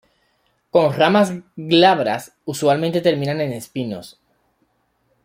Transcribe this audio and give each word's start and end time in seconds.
Con 0.71 0.95
ramas 0.95 1.31
glabras, 1.55 2.33
usualmente 2.45 3.01
terminan 3.01 3.39
en 3.39 3.51
espinos. 3.53 4.19